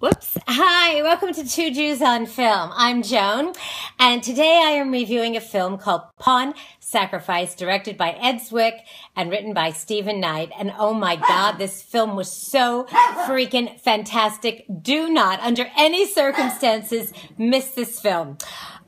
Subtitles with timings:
[0.00, 0.38] Whoops.
[0.46, 2.70] Hi, welcome to Two Jews on Film.
[2.72, 3.52] I'm Joan,
[3.98, 8.78] and today I am reviewing a film called Pawn Sacrifice, directed by Ed Zwick
[9.16, 10.52] and written by Steven Knight.
[10.56, 12.84] And oh my God, this film was so
[13.26, 14.66] freaking fantastic.
[14.82, 18.38] Do not, under any circumstances, miss this film.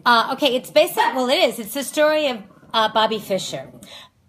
[0.06, 1.58] Uh, okay, it's basically, well, it is.
[1.58, 2.40] It's the story of
[2.72, 3.72] uh, Bobby Fischer.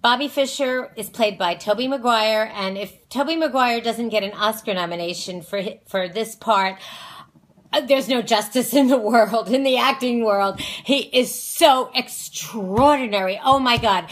[0.01, 4.73] Bobby Fischer is played by Tobey Maguire, and if Tobey Maguire doesn't get an Oscar
[4.73, 6.79] nomination for for this part,
[7.71, 10.59] uh, there's no justice in the world, in the acting world.
[10.59, 13.39] He is so extraordinary.
[13.43, 14.09] Oh my God.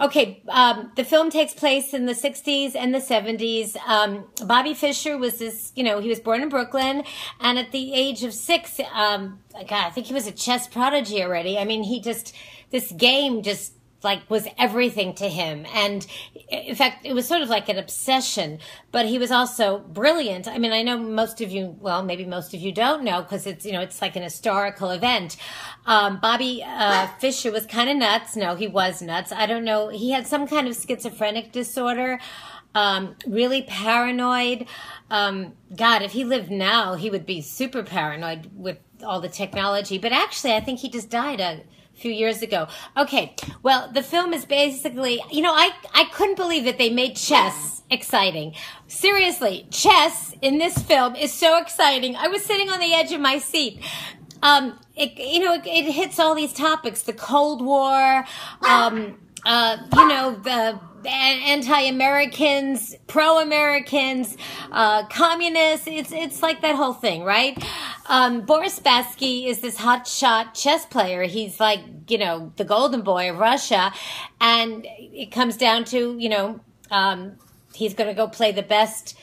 [0.00, 3.76] Okay, um, the film takes place in the 60s and the 70s.
[3.86, 7.04] Um, Bobby Fischer was this, you know, he was born in Brooklyn,
[7.38, 11.22] and at the age of six, um, God, I think he was a chess prodigy
[11.22, 11.56] already.
[11.56, 12.34] I mean, he just,
[12.70, 13.74] this game just
[14.04, 15.66] like was everything to him.
[15.74, 16.06] And
[16.50, 18.58] in fact it was sort of like an obsession
[18.90, 20.48] but he was also brilliant.
[20.48, 23.46] I mean i know most of you well maybe most of you don't know because
[23.46, 25.36] it's you know it's like an historical event.
[25.86, 28.36] Um, bobby uh, fischer was kind of nuts.
[28.36, 29.32] No he was nuts.
[29.32, 29.88] I don't know.
[29.88, 32.18] He had some kind of schizophrenic disorder
[32.74, 34.66] um, really paranoid.
[35.10, 39.98] Um, God, if he lived now, he would be super paranoid with all the technology.
[39.98, 41.62] But actually, I think he just died a
[42.02, 42.66] few years ago.
[42.96, 47.16] Okay, well, the film is basically, you know, I, I couldn't believe that they made
[47.16, 48.54] chess exciting.
[48.88, 52.16] Seriously, chess in this film is so exciting.
[52.16, 53.80] I was sitting on the edge of my seat.
[54.42, 58.24] Um, it, you know, it, it hits all these topics, the Cold War,
[58.66, 64.36] um, uh, you know, the anti-Americans, pro-Americans,
[64.70, 65.86] uh, communists.
[65.86, 67.56] It's it's like that whole thing, right?
[68.06, 71.22] Um, Boris Spassky is this hotshot chess player.
[71.24, 73.92] He's like you know the golden boy of Russia,
[74.40, 77.36] and it comes down to you know um,
[77.74, 79.16] he's going to go play the best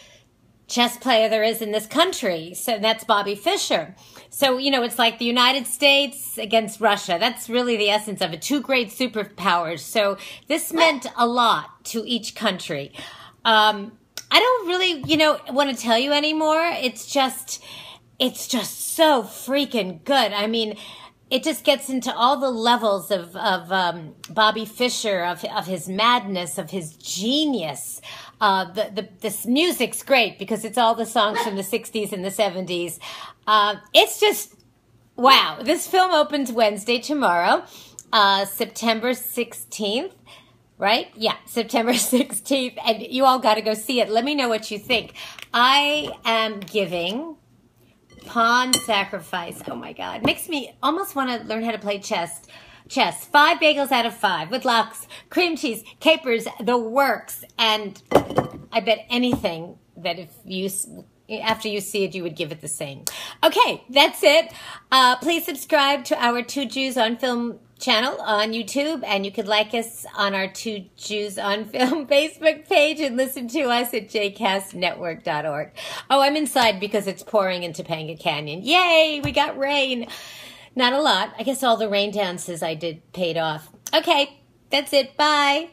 [0.67, 2.53] chess player there is in this country.
[2.53, 3.95] So that's Bobby Fischer.
[4.29, 7.17] So, you know, it's like the United States against Russia.
[7.19, 8.41] That's really the essence of it.
[8.41, 9.79] Two great superpowers.
[9.79, 12.93] So this meant a lot to each country.
[13.43, 13.97] Um,
[14.31, 16.61] I don't really, you know, want to tell you anymore.
[16.81, 17.63] It's just,
[18.19, 20.33] it's just so freaking good.
[20.33, 20.75] I mean,
[21.29, 25.87] it just gets into all the levels of, of um, Bobby Fischer, of, of his
[25.87, 28.01] madness, of his genius.
[28.41, 32.25] Uh, the, the, this music's great because it's all the songs from the 60s and
[32.25, 32.99] the 70s.
[33.47, 34.55] Uh, it's just,
[35.15, 35.59] wow.
[35.63, 37.63] This film opens Wednesday tomorrow,
[38.11, 40.11] uh, September 16th
[40.77, 41.09] right?
[41.13, 42.77] Yeah, September 16th.
[42.85, 44.09] And you all got to go see it.
[44.09, 45.13] Let me know what you think.
[45.53, 47.35] I am giving
[48.25, 49.61] Pawn Sacrifice.
[49.67, 50.25] Oh my God.
[50.25, 52.41] Makes me almost want to learn how to play chess.
[52.87, 53.25] Chess.
[53.25, 57.43] Five bagels out of five with lox, cream cheese, capers, the works.
[57.57, 58.01] And
[58.71, 60.69] I bet anything that if you,
[61.29, 63.05] after you see it, you would give it the same.
[63.43, 64.51] Okay, that's it.
[64.91, 69.47] Uh, please subscribe to our Two Jews on Film channel on YouTube, and you could
[69.47, 74.09] like us on our Two Jews on Film Facebook page and listen to us at
[74.09, 75.71] jcastnetwork.org.
[76.09, 78.63] Oh, I'm inside because it's pouring in Topanga Canyon.
[78.63, 80.07] Yay, we got rain.
[80.75, 81.33] Not a lot.
[81.37, 83.69] I guess all the rain dances I did paid off.
[83.93, 85.17] Okay, that's it.
[85.17, 85.69] Bye.